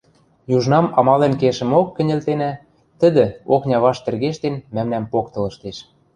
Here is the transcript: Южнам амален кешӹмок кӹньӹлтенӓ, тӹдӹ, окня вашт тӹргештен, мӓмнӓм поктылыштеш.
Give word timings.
Южнам 0.55 0.85
амален 0.99 1.33
кешӹмок 1.41 1.87
кӹньӹлтенӓ, 1.95 2.51
тӹдӹ, 2.99 3.25
окня 3.53 3.77
вашт 3.83 4.01
тӹргештен, 4.05 4.55
мӓмнӓм 4.75 5.05
поктылыштеш. 5.11 5.77